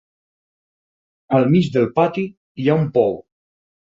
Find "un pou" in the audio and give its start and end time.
2.85-3.17